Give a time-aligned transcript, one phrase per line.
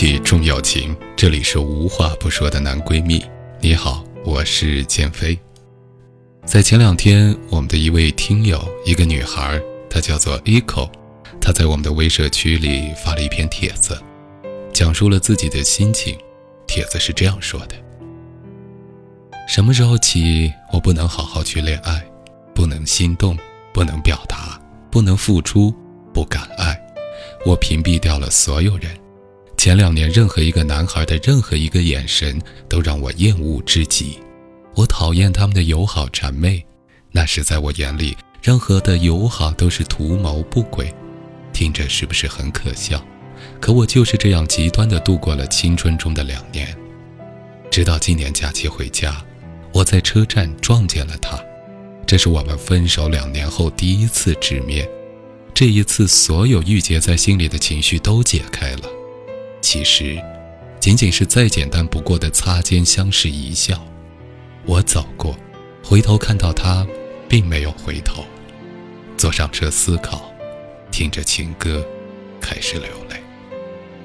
[0.00, 0.96] 讲义气，重友情。
[1.14, 3.22] 这里是无话不说的男闺蜜。
[3.60, 5.38] 你好，我是建飞。
[6.46, 9.60] 在前两天，我们的一位听友，一个女孩，
[9.90, 10.90] 她叫做 Echo，
[11.38, 14.00] 她在我们的微社区里发了一篇帖子，
[14.72, 16.16] 讲述了自己的心情。
[16.66, 17.74] 帖子是这样说的：
[19.46, 22.02] 什么时候起，我不能好好去恋爱，
[22.54, 23.36] 不能心动，
[23.70, 24.58] 不能表达，
[24.90, 25.74] 不能付出，
[26.14, 26.80] 不敢爱，
[27.44, 28.96] 我屏蔽掉了所有人。
[29.60, 34.18] 前两年，任何一个男孩的任何一个眼神都让我厌恶至极。
[34.74, 36.64] 我讨厌他们的友好谄媚，
[37.12, 40.90] 那是在我眼里，任何的友好都是图谋不轨。
[41.52, 43.04] 听着是不是很可笑？
[43.60, 46.74] 可我就是这样极端的度过了青春中的两年，
[47.70, 49.22] 直到今年假期回家，
[49.74, 51.38] 我在车站撞见了他。
[52.06, 54.88] 这是我们分手两年后第一次直面。
[55.52, 58.88] 这一次，所有郁结在心里的情绪都解开了。
[59.60, 60.20] 其实，
[60.80, 63.86] 仅仅是再简单不过的擦肩相视一笑。
[64.64, 65.36] 我走过，
[65.84, 66.86] 回头看到他，
[67.28, 68.24] 并没有回头。
[69.16, 70.32] 坐上车思考，
[70.90, 71.86] 听着情歌，
[72.40, 73.20] 开始流泪。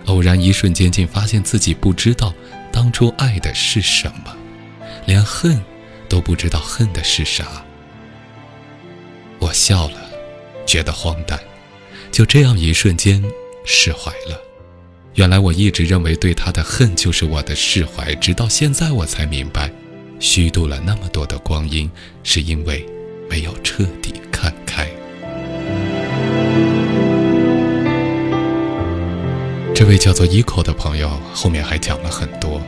[0.06, 2.34] 偶然一瞬间，竟发现自己不知道
[2.72, 4.36] 当初爱的是什么，
[5.06, 5.60] 连恨
[6.08, 7.64] 都不知道恨的是啥。
[9.40, 10.10] 我笑了，
[10.66, 11.40] 觉得荒诞。
[12.12, 13.24] 就这样一瞬间，
[13.66, 14.42] 释怀了。
[15.16, 19.72] 原来我一直认为对他的恨就是我的释怀，直到现在我才明白，
[20.20, 21.90] 虚度了那么多的光阴，
[22.22, 22.86] 是因为
[23.30, 24.90] 没有彻底看开。
[29.74, 32.62] 这位叫做 Eco 的朋友后面还讲了很多，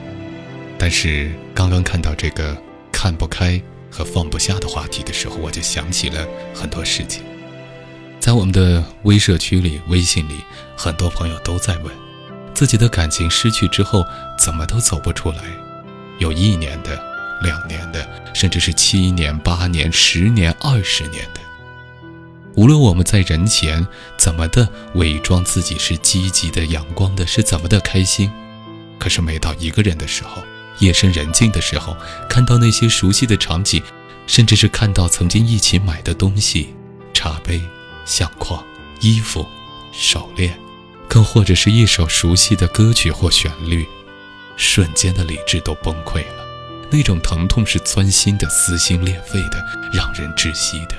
[0.78, 2.56] 但是刚刚看到这个
[2.94, 7.22] 看不开和放不下的话题的时候，我就想起了很多事情。
[8.22, 10.36] 在我们的微社区里、微信里，
[10.78, 12.07] 很多朋友都在问。
[12.58, 14.04] 自己的感情失去之后，
[14.36, 15.38] 怎么都走不出来。
[16.18, 17.00] 有一年的、
[17.44, 21.40] 两年的，甚至是七年、八年、十年、二十年的。
[22.56, 23.86] 无论我们在人前
[24.18, 28.32] 怎么的伪装自己是积极的、阳光的，是怎么的开心，
[28.98, 30.42] 可是每到一个人的时候，
[30.80, 31.96] 夜深人静的时候，
[32.28, 33.84] 看到那些熟悉的场景，
[34.26, 36.74] 甚至是看到曾经一起买的东西，
[37.14, 37.62] 茶杯、
[38.04, 38.66] 相框、
[39.00, 39.46] 衣服、
[39.92, 40.58] 手链。
[41.08, 43.86] 更或者是一首熟悉的歌曲或旋律，
[44.56, 46.46] 瞬间的理智都崩溃了。
[46.90, 49.64] 那种疼痛是钻心的、撕心裂肺的、
[49.94, 50.96] 让人窒息的。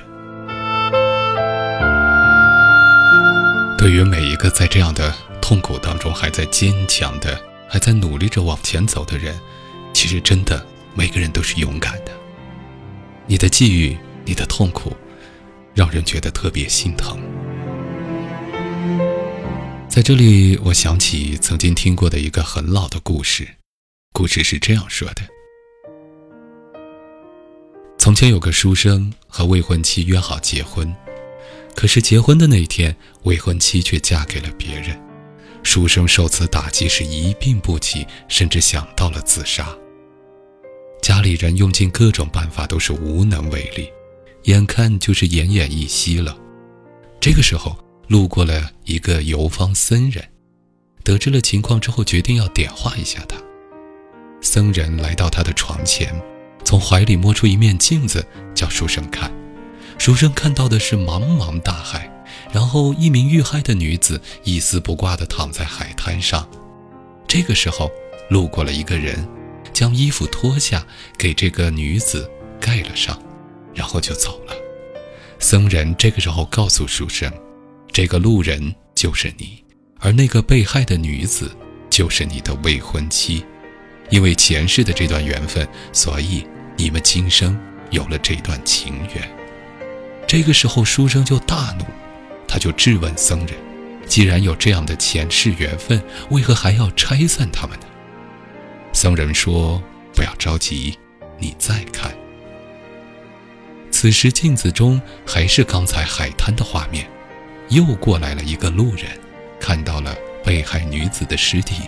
[3.77, 9.39] 对于每一个在这样的痛苦当中还在坚强的、还在努力着往前走的人，
[9.93, 12.11] 其实真的每个人都是勇敢的。
[13.25, 14.95] 你的际遇、你的痛苦，
[15.73, 17.19] 让人觉得特别心疼。
[19.99, 23.45] 在这里，我想起曾经听过的一个很老的故事。
[24.13, 25.21] 故事是这样说的：
[27.97, 30.95] 从前有个书生和未婚妻约好结婚，
[31.75, 34.97] 可是结婚的那天，未婚妻却嫁给了别人。
[35.63, 39.67] 书生受此打击是一病不起，甚至想到了自杀。
[41.01, 43.89] 家里人用尽各种办法，都是无能为力，
[44.43, 46.37] 眼看就是奄奄一息了。
[47.19, 47.77] 这个时候。
[48.09, 50.27] 路过了一个游方僧人，
[51.03, 53.37] 得知了情况之后，决定要点化一下他。
[54.41, 56.11] 僧人来到他的床前，
[56.65, 58.25] 从怀里摸出一面镜子，
[58.55, 59.31] 叫书生看。
[59.99, 62.11] 书生看到的是茫茫大海，
[62.51, 66.49] 然后一名遇害的女子一丝不挂地躺在海滩上。
[67.27, 67.91] 这个时候，
[68.31, 69.23] 路过了一个人，
[69.71, 70.83] 将衣服脱下
[71.15, 72.27] 给这个女子
[72.59, 73.21] 盖了上，
[73.75, 74.53] 然后就走了。
[75.37, 77.31] 僧人这个时候告诉书生。
[77.91, 79.63] 这个路人就是你，
[79.99, 81.51] 而那个被害的女子
[81.89, 83.43] 就是你的未婚妻。
[84.09, 86.43] 因为前世的这段缘分，所以
[86.77, 87.59] 你们今生
[87.91, 89.29] 有了这段情缘。
[90.27, 91.85] 这个时候，书生就大怒，
[92.47, 93.49] 他就质问僧人：
[94.07, 96.01] 既然有这样的前世缘分，
[96.31, 97.85] 为何还要拆散他们呢？
[98.93, 99.81] 僧人说
[100.15, 100.97] ：“不要着急，
[101.37, 102.11] 你再看。”
[103.91, 107.07] 此时镜子中还是刚才海滩的画面，
[107.69, 109.05] 又过来了一个路人，
[109.59, 111.83] 看到了被害女子的尸体。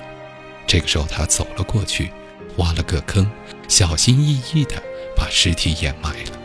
[0.68, 2.12] 这个时候，他走了过去，
[2.58, 3.30] 挖了个坑，
[3.68, 4.82] 小心翼翼地
[5.16, 6.40] 把尸体掩埋了。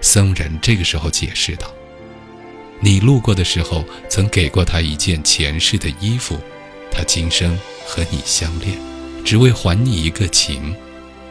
[0.00, 1.72] 僧人这个时候解释道
[2.80, 6.38] ：“你路过的时候，曾给过他一件前世的衣服，
[6.90, 7.56] 他今生
[7.86, 8.76] 和你相恋，
[9.24, 10.74] 只为还你一个情。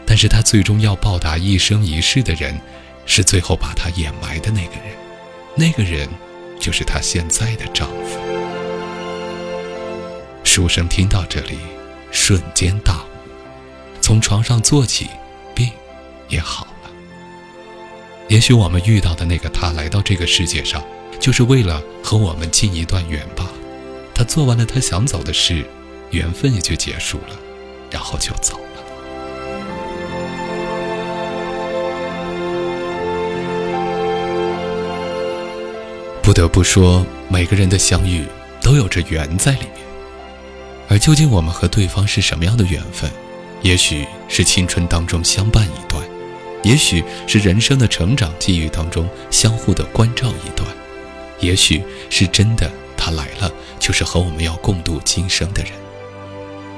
[0.05, 2.59] 但是他最终要报答一生一世的人，
[3.05, 4.95] 是最后把他掩埋的那个人，
[5.55, 6.07] 那个人
[6.61, 8.17] 就是她现在的丈夫。”
[10.45, 11.57] 书生听到这里，
[12.11, 13.07] 瞬间大悟，
[14.01, 15.07] 从床上坐起，
[15.53, 15.69] 病
[16.29, 16.89] 也好了。
[18.27, 20.83] 也许我们遇到的那个他来到这个世界上，
[21.19, 23.49] 就是为了和我们尽一段缘吧。
[24.13, 25.65] 他做完了他想走的事，
[26.11, 27.35] 缘分也就结束了，
[27.89, 28.60] 然后就走
[36.31, 38.25] 不得不说，每个人的相遇
[38.61, 39.85] 都有着缘在里面。
[40.87, 43.11] 而究竟我们和对方是什么样的缘分？
[43.63, 46.01] 也许是青春当中相伴一段。
[46.63, 50.65] 也许是人生的成长际遇当中相互的关照一段，
[51.41, 55.73] 也许是真的他来了就是和我们要共度今生的人。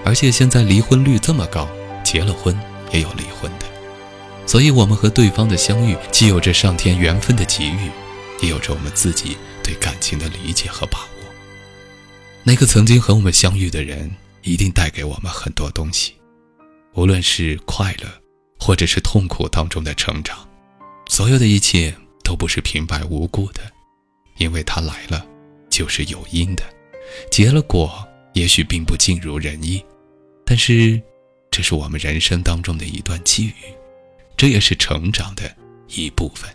[0.03, 1.69] 而且现在离婚率这么高，
[2.03, 2.59] 结了婚
[2.91, 3.67] 也有离婚的，
[4.47, 7.91] 所以我们和对方的相遇，既有着上天缘分的给予，
[8.43, 11.07] 也有着我们自己对感情的理解和把握。
[12.43, 16.13] 那个曾经和我们相遇的人，一定带给我们很多东西，
[16.93, 18.07] 无论是快乐。
[18.59, 20.47] 或者是痛苦当中的成长，
[21.09, 21.93] 所有的一切
[22.23, 23.59] 都不是平白无故的，
[24.37, 25.25] 因为他来了，
[25.69, 26.63] 就是有因的，
[27.29, 29.83] 结了果，也许并不尽如人意，
[30.45, 31.01] 但是，
[31.51, 33.53] 这是我们人生当中的一段际遇，
[34.37, 35.53] 这也是成长的
[35.89, 36.49] 一部分。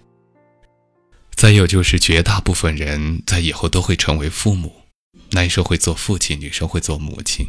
[1.39, 4.73] 再有就是绝大部分人在以后都会成为父母，
[5.31, 7.47] 男生会做父亲，女生会做母亲。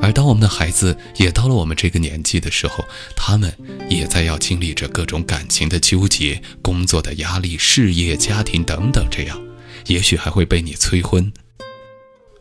[0.00, 2.84] 而当我们的孩子也到了我们这个年纪的时候，
[3.16, 3.52] 他们
[3.90, 9.42] 也在要经历着各种感情的纠结、工作的压力、事业、家庭等等，这样，
[9.88, 11.32] 也许还会被你催婚。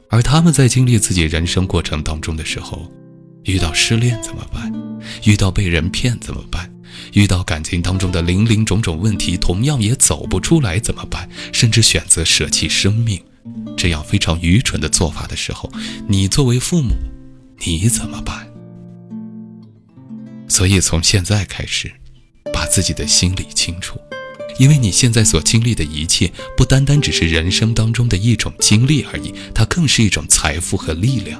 [0.09, 2.87] 而他们在经历自己人生过程当中的时候，
[3.45, 4.71] 遇到失恋怎么办？
[5.23, 6.70] 遇到被人骗怎么办？
[7.13, 11.29] 遇到感情当中的零零种种问题，同样也走不出来怎么办？
[11.51, 13.21] 甚至选择舍弃生命，
[13.77, 15.71] 这样非常愚蠢的做法的时候，
[16.07, 16.95] 你作为父母。
[17.63, 18.47] 你怎么办？
[20.47, 21.91] 所以从现在开始，
[22.51, 23.99] 把自己的心理清楚，
[24.57, 31.39] 因为你现在所经历的一切，不单单只是人生当中的一种经历而已，它更是一种财富和力量。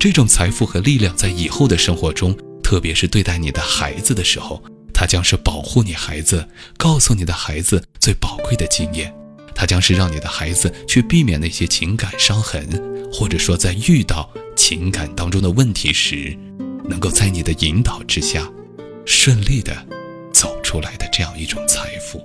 [0.00, 4.60] 这种财富和力量，在以后的生活中，特别是对待你的孩子的时候，
[5.02, 6.46] 它将是保护你孩子，
[6.76, 9.12] 告诉你的孩子最宝贵的经验。
[9.52, 12.64] 它将是让你的孩子去避免那些情感伤痕，
[13.12, 14.30] 或者说在遇到。
[14.54, 16.38] 情感当中的问题时，
[16.84, 18.48] 能够在你的引导之下，
[19.04, 19.74] 顺利的
[20.32, 22.24] 走出来的这样一种财富。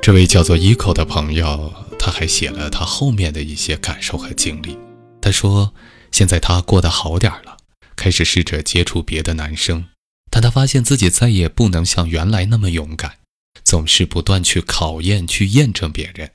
[0.00, 1.70] 这位叫做一口的朋友，
[2.00, 4.78] 他还写了他后面的一些感受和经历。
[5.20, 5.74] 他说，
[6.10, 7.58] 现在他过得好点了，
[7.94, 9.84] 开始试着接触别的男生，
[10.30, 13.18] 但他发现自己再也不能像原来那么勇敢。
[13.62, 16.30] 总是不断去考验、去验证别人，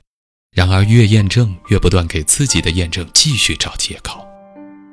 [0.54, 4.24] 然而越验证越不断给自己的验证继续找借口。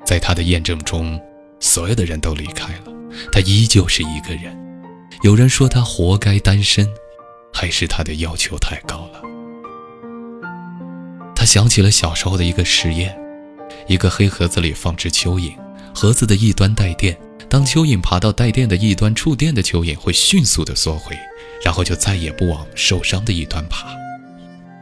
[0.03, 1.21] 在他的验证中，
[1.59, 2.91] 所有的人都离开了，
[3.31, 4.57] 他依旧是一个人。
[5.21, 6.89] 有人说他活该单身，
[7.53, 9.21] 还是他的要求太高了？
[11.43, 13.13] 他想起了小时候的一个实验：
[13.85, 15.51] 一个黑盒子里放置蚯蚓，
[15.93, 17.17] 盒子的一端带电，
[17.49, 21.13] 当蚯蚓爬到带电的一端，触电的蚯蚓会迅速的缩回。
[21.61, 23.89] 然后就再也不往受伤的一端爬。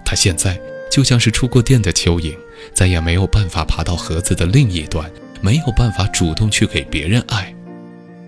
[0.05, 2.37] 他现在就像是触过电的蚯蚓，
[2.75, 5.09] 再也没有办法爬到盒子的另一端，
[5.41, 7.51] 没有办法主动去给别人爱。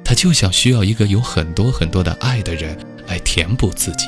[0.03, 2.75] 他就想需要一个有很多很多的爱的人
[3.05, 4.07] 来填补自己。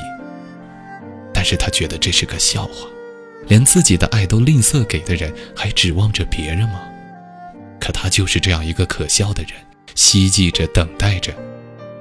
[1.32, 2.88] 但是他觉得这是个笑话，
[3.48, 6.80] 连自己的爱都吝啬给的人，还指望着别人吗？
[7.80, 9.52] 可他就是这样一个可笑的人，
[9.94, 11.32] 希冀着，等待着。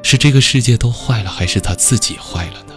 [0.04, 2.74] 是这个世界都坏了，还是他自己坏了呢？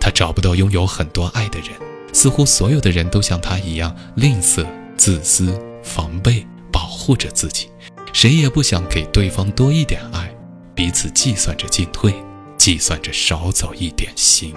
[0.00, 1.70] 他找不到拥有很多爱的人，
[2.12, 7.68] 似乎所有的人都像他一样吝啬、自私、防备、保护着自己，
[8.12, 10.30] 谁也不想给对方多一点爱，
[10.74, 12.14] 彼此计算着进退，
[12.56, 14.54] 计算着少走一点心。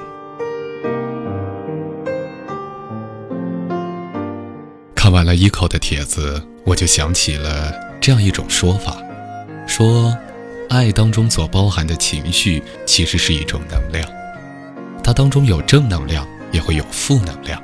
[5.11, 8.97] 看完了一口的帖子，我就想起了这样一种说法，
[9.67, 10.17] 说，
[10.69, 14.09] 爱当中所包含的情绪其实是一种能量，
[15.03, 17.61] 它当中有正能量，也会有负能量。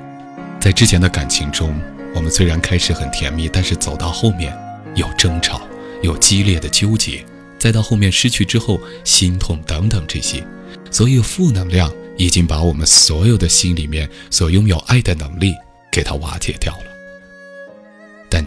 [0.60, 1.74] 在之前的感情中，
[2.14, 4.54] 我们虽然开始很甜蜜，但是走到后面
[4.96, 5.62] 有争吵，
[6.02, 7.24] 有激烈的纠结，
[7.58, 10.46] 再到后面失去之后心痛等等这些，
[10.92, 15.54] 所以负能量已经把我们所有的心里面所拥有爱的能力
[15.90, 16.97] 给它瓦解掉了。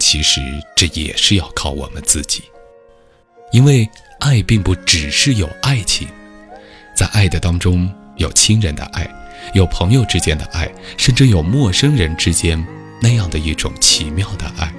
[0.01, 0.41] 其实
[0.75, 2.41] 这也是要靠我们自己，
[3.51, 3.87] 因为
[4.19, 6.07] 爱并不只是有爱情，
[6.95, 9.07] 在爱的当中有亲人的爱，
[9.53, 12.65] 有朋友之间的爱，甚至有陌生人之间
[12.99, 14.73] 那样的一种奇妙的爱。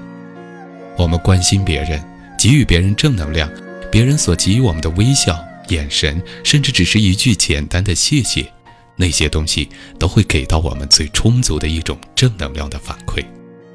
[0.97, 2.03] 我们关心别人，
[2.37, 3.49] 给予别人正能量，
[3.93, 5.39] 别人所给予我们的微笑、
[5.69, 8.53] 眼神，甚至只是一句简单的谢谢，
[8.97, 9.69] 那些东西
[10.01, 13.25] 都会给到我们最充足的一种正能量的反馈。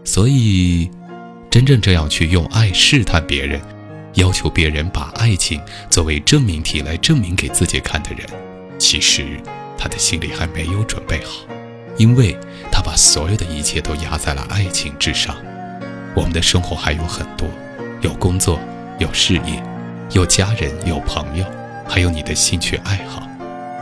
[0.04, 0.90] 所以。
[1.58, 3.60] 真正这样去用爱试探别人，
[4.14, 5.60] 要求别人把爱情
[5.90, 8.28] 作为证明题来证明给自己看的人，
[8.78, 9.42] 其实
[9.76, 11.48] 他的心里还没有准备好，
[11.98, 12.38] 因为
[12.72, 15.36] 他把所有的一切都压在了爱情之上。
[16.14, 17.50] 我们的生活还有很多，
[18.02, 18.60] 有工作，
[19.00, 19.64] 有事业，
[20.12, 21.44] 有家人，有朋友，
[21.90, 23.28] 还有你的兴趣爱好。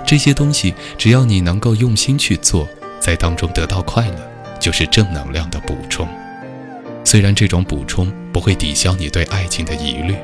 [0.06, 2.66] 这些东西，只要你能够用心去做，
[3.02, 6.08] 在当中得到快乐，就是正能量的补充。
[7.06, 10.18] 虽然这种补充不会抵消你对爱情的疑虑，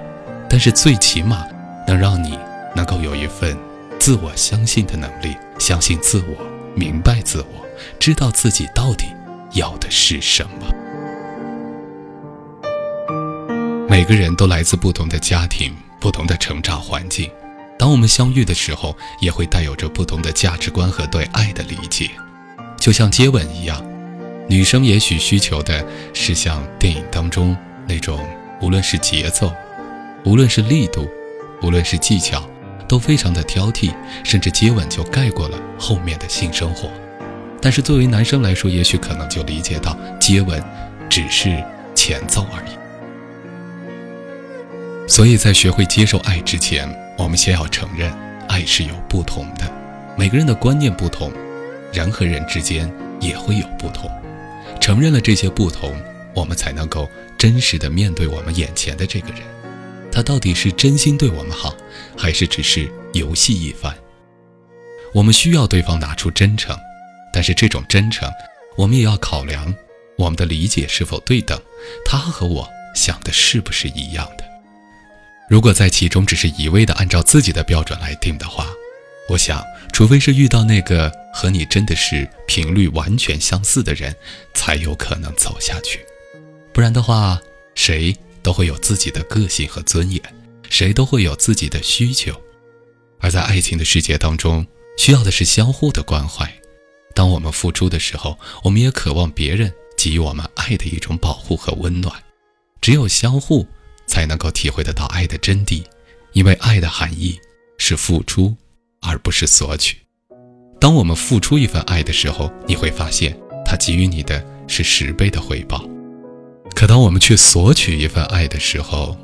[0.50, 1.46] 但是最起码
[1.88, 2.38] 能让你
[2.76, 3.56] 能够有一份
[4.00, 6.44] 自我相信的能力，相信自我，
[6.76, 7.66] 明白自我，
[8.00, 9.06] 知道自己到底
[9.54, 10.68] 要的是什么。
[13.88, 17.30] 每个人都来自不同的家庭，不同的成长环境，
[17.78, 22.10] 当我们相遇的时候，也会带有着不同的价值观和对爱的理解，
[22.78, 23.86] 就像接吻一样。
[24.48, 27.56] 女生也许需求的是像电影当中
[27.88, 28.20] 那种，
[28.62, 29.54] 无论是节奏，
[30.26, 31.08] 无论是力度，
[31.62, 32.44] 无论是技巧，
[32.88, 33.94] 都非常的挑剔，
[34.24, 36.92] 甚至接吻就盖过了后面的性生活。
[37.62, 40.62] 但是作为男生来说，也许可能就理解到接吻
[41.10, 41.64] 只是
[41.96, 42.72] 前奏而已。
[45.08, 48.12] 所以在学会接受爱之前，我们先要承认，
[48.50, 49.72] 爱是有不同的，
[50.18, 51.32] 每个人的观念不同，
[51.94, 54.12] 人和人之间也会有不同。
[54.82, 55.96] 承认了这些不同，
[56.34, 57.08] 我们才能够
[57.38, 59.42] 真实的面对我们眼前的这个人，
[60.12, 61.74] 他到底是真心对我们好，
[62.18, 63.94] 还是只是游戏一番？
[65.14, 66.76] 我们需要对方拿出真诚，
[67.32, 68.28] 但是这种真诚，
[68.76, 69.74] 我们也要考量
[70.18, 71.62] 我们的理解是否对等，
[72.04, 74.44] 他和我想的是不是一样的？
[75.48, 78.68] 如果在其中只是一味的按照自己的标准来定的话，
[79.32, 81.12] 我想，除非是遇到那个。
[81.34, 84.14] 和你真的是频率完全相似的人，
[84.54, 86.06] 才有可能走下去。
[86.74, 87.40] 不然的话，
[87.74, 90.22] 谁都会有自己的个性和尊严，
[90.70, 92.36] 谁都会有自己的需求。
[93.22, 96.54] 而在爱情的世界当中，需要的是相互的关怀。
[97.16, 102.14] 当我们付出的时候，我们也渴望别人给予我们爱的一种保护和温暖。
[102.82, 103.66] 只有相互，
[104.06, 105.82] 才能够体会得到爱的真谛。
[106.34, 107.40] 因为爱的含义
[107.78, 108.54] 是付出，
[109.02, 109.98] 而不是索取。
[110.80, 115.84] 当我们付出一份爱的时候，你会发现他给予你的是十倍的回报。
[116.74, 119.16] 可当我们去索取一份爱的时候，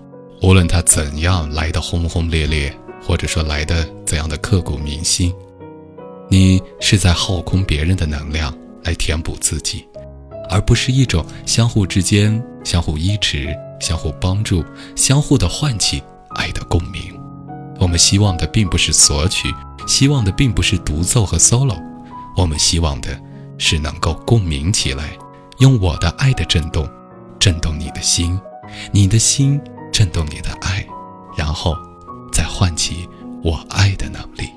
[0.42, 5.34] 无论他怎样来的轰轰烈烈，或者说来的怎样的刻骨铭心，
[6.30, 9.88] 你是在耗空别人的能量来填补自己，
[10.50, 14.64] 而不是一种相互之间相互依持、相互帮助、
[14.96, 16.04] 相互的唤起
[16.36, 17.02] 爱的共鸣。
[17.80, 19.52] 我们希望的并不是索取。
[19.88, 21.82] 希望的并不是独奏和 solo，
[22.36, 23.20] 我们希望的
[23.58, 25.17] 是能够共鸣起来，
[25.60, 26.88] 用我的爱的震动，
[27.39, 28.39] 震动你的心，
[28.91, 29.60] 你的心
[29.91, 30.86] 震动你的爱，
[31.36, 31.74] 然后
[32.32, 33.08] 再唤起
[33.41, 34.50] 我爱的能力。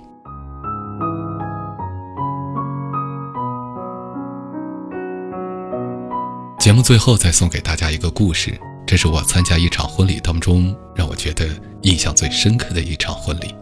[6.59, 11.49] 节目最后再送给大家一个故事，这是我参加一场婚礼当中让我觉得
[11.83, 13.55] 印象最深刻的一场婚礼。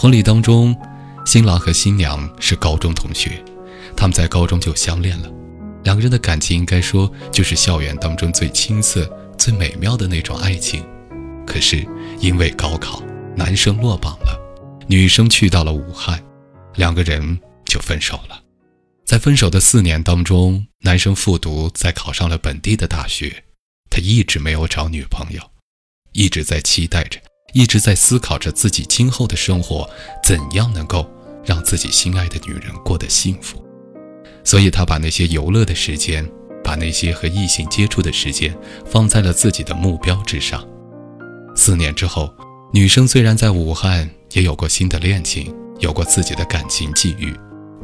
[0.00, 0.80] 婚礼当中，
[1.26, 3.44] 新郎和新娘是高中同学，
[3.96, 5.28] 他们在高中就相恋了。
[5.82, 9.04] 两个人的感情应该说就是校园当中最青涩、
[9.36, 10.86] 最美妙的那种爱情。
[11.44, 11.84] 可是
[12.20, 13.02] 因为高考，
[13.34, 14.40] 男生落榜了，
[14.86, 16.22] 女生去到了武汉，
[16.76, 18.40] 两个人就分手了。
[19.04, 23.42] 在分手的四年当中，男生复读，再考上了本地的大学，
[23.90, 25.42] 他一直没有找女朋友，
[26.12, 27.18] 一直在期待着。
[27.52, 29.88] 一直在思考着自己今后的生活
[30.22, 31.10] 怎样能够
[31.44, 33.62] 让自己心爱的女人过得幸福，
[34.44, 36.28] 所以他把那些游乐的时间、
[36.62, 40.62] 把那些和异性接触的时间放在了自己的目标之上。
[41.56, 42.32] 四年之后，
[42.72, 47.34] 女生虽然在武汉也有过新的恋情，有过自己的感情际遇，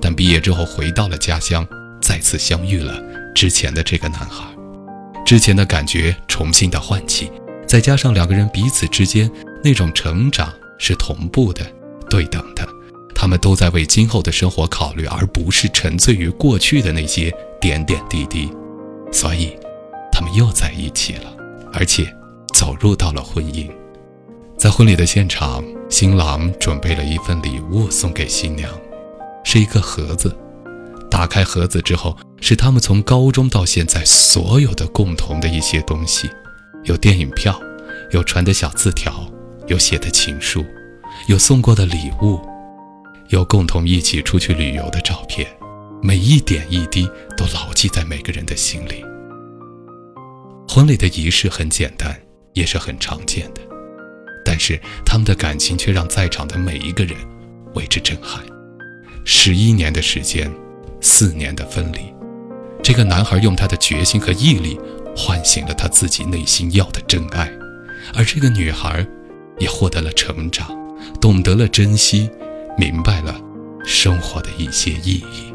[0.01, 1.67] 但毕业之后回到了家乡，
[2.03, 3.03] 再次相遇了
[3.35, 4.45] 之前的这个男孩，
[5.25, 7.31] 之前的感觉重新的唤起，
[7.67, 9.31] 再加上两个人彼此之间
[9.65, 11.65] 那种成长是同步的、
[12.11, 12.69] 对等的。
[13.15, 18.51] 他们都在为今后的生活考虑，而不是沉醉于过去的那些点点滴滴，
[19.11, 19.57] 所以，
[20.13, 21.35] 他们又在一起了，
[21.73, 22.15] 而且
[22.53, 23.71] 走入到了婚姻。
[24.59, 28.71] 在婚礼的现场，新郎准备了一份礼物送给新娘，
[29.43, 30.37] 是一个盒子。
[31.11, 36.29] 打开盒子之后，是他们从高中到现在所有的共同的一些东西，
[36.83, 37.59] 有电影票，
[38.11, 39.27] 有传的小字条，
[39.67, 40.65] 有写的情书，
[41.29, 42.41] 有送过的礼物。
[43.31, 45.49] 有共同一起出去旅游的照片，
[46.03, 49.03] 每一点一滴都牢记在每个人的心里。
[50.69, 52.15] 婚礼的仪式很简单，
[52.53, 53.63] 也是很常见的，
[54.45, 57.17] 但是他们的感情却让在场的每一个人
[57.75, 58.45] 为之震撼。
[59.25, 60.53] 十一年的时间，
[61.01, 62.13] 四年的分离，
[62.83, 64.79] 这个男孩用他的决心和毅力
[65.17, 67.51] 唤醒了他自己内心要的真爱，
[68.15, 69.05] 而这个女孩
[69.59, 70.69] 也获得了成长，
[71.21, 72.31] 懂得了珍惜。
[72.77, 73.41] 明白了
[73.85, 75.53] 生活的一些意义。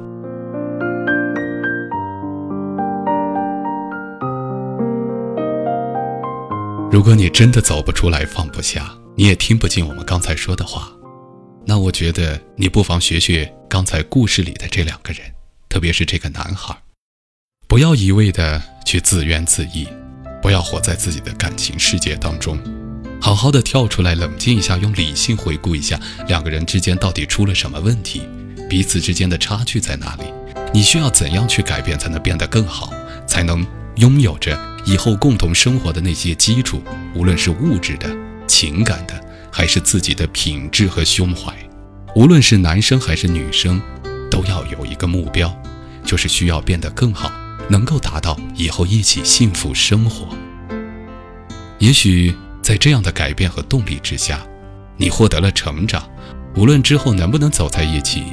[6.90, 10.90] 如果你真的走不出来、放不下，你也听不进我们刚才说的话，
[11.66, 15.22] 那我觉得你不妨学学刚才故事里的这两个人，
[15.68, 16.74] 特别是这个男孩，
[17.68, 19.86] 不要一味的去自怨自艾，
[20.42, 22.58] 不要活在自己的感情世界当中。
[23.22, 28.22] 好好的跳出来，冷静一下，用理性回顾一下两个人之间到底出了什么问题，
[28.70, 30.24] 彼此之间的差距在哪里？
[30.74, 32.92] 你需要怎样去改变才能变得更好，
[33.28, 33.66] 才能
[33.98, 36.82] 拥有着以后共同生活的那些基础？
[37.14, 38.10] 无论是物质的、
[38.48, 39.20] 情感的，
[39.52, 41.54] 还是自己的品质和胸怀，
[42.16, 43.82] 无论是男生还是女生，
[44.32, 45.54] 都要有一个目标，
[46.06, 47.32] 就是需要变得更好，
[47.70, 50.30] 能够达到以后一起幸福生活。
[51.80, 52.34] 也许。
[52.70, 54.46] 在这样的改变和动力之下，
[54.96, 56.08] 你获得了成长。
[56.56, 58.26] 无论之后能不能走在一起，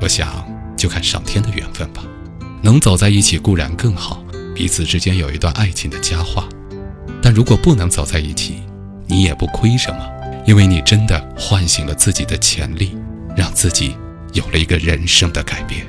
[0.00, 0.44] 我想
[0.76, 2.02] 就看上天的缘分吧。
[2.62, 4.24] 能走在一起固然更好，
[4.56, 6.48] 彼此之间有一段爱情的佳话。
[7.22, 8.60] 但如果不能走在一起，
[9.06, 10.04] 你也不亏什么，
[10.44, 12.98] 因为你真的唤醒了自己的潜力，
[13.36, 13.94] 让自己
[14.32, 15.86] 有了一个人生的改变。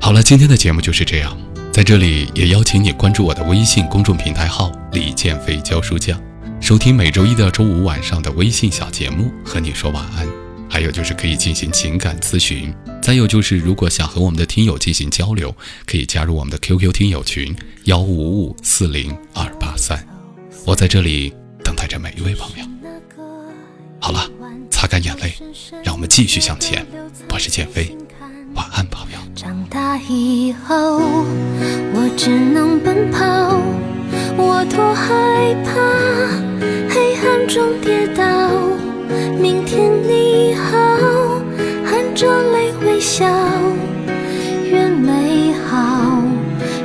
[0.00, 1.36] 好了，今天的节目就是这样。
[1.72, 6.20] 在这里也邀请你关注我的微信公众平台号“李建飞教书匠”，
[6.60, 10.26] 收听每周一到周五晚上的微信小节目，和你说晚安。
[10.68, 15.54] 还有就是可以进行情感咨询，再有就是如果想和我们的听友进行交流，
[15.86, 20.04] 可以加入我们的 QQ 听友群幺五五四零二八三。
[20.66, 21.32] 我在这里
[21.64, 22.66] 等待着每一位朋友。
[24.00, 24.28] 好了，
[24.70, 25.32] 擦干眼泪，
[25.84, 26.84] 让我们继续向前。
[27.30, 27.96] 我是建飞。
[28.58, 29.18] 晚安，朋友。
[29.36, 31.00] 长大以后，
[31.94, 33.22] 我只能奔跑，
[34.36, 35.70] 我多害怕
[36.92, 38.24] 黑暗中跌倒。
[39.40, 40.76] 明天你好，
[41.86, 43.24] 含着泪微笑，
[44.68, 46.20] 越美好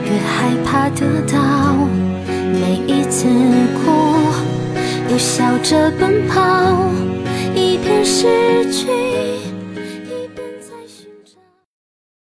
[0.06, 1.76] 越害怕得到。
[2.62, 3.26] 每一次
[3.84, 3.90] 哭，
[5.10, 6.92] 又笑着奔跑，
[7.56, 9.33] 一边失去。